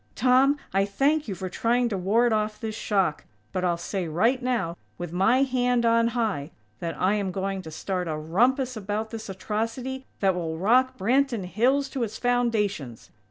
[0.15, 4.41] Tom, I thank you for trying to ward off this shock; but I'll say right
[4.41, 9.11] now, with my hand on high, that I am going to start a rumpus about
[9.11, 13.11] this atrocity that will rock Branton Hills to its foundations!